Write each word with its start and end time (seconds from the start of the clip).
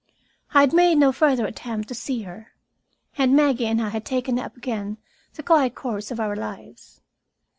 I 0.55 0.61
had 0.61 0.73
made 0.73 0.95
no 0.97 1.11
further 1.11 1.45
attempt 1.45 1.87
to 1.89 1.93
see 1.93 2.23
her, 2.23 2.55
and 3.19 3.35
Maggie 3.35 3.67
and 3.67 3.79
I 3.79 3.89
had 3.89 4.03
taken 4.03 4.39
up 4.39 4.57
again 4.57 4.97
the 5.35 5.43
quiet 5.43 5.75
course 5.75 6.09
of 6.09 6.19
our 6.19 6.35
lives. 6.35 7.01